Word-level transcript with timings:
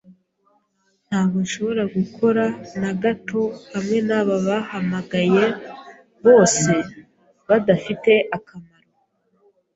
Ntabwo 1.07 1.37
nshobora 1.45 1.83
gukora 1.95 2.43
na 2.81 2.91
gato 3.03 3.41
hamwe 3.73 3.97
naba 4.07 4.35
bahamagaye 4.47 5.45
bose 6.25 6.71
badafite 7.47 8.11
akamaro. 8.37 8.87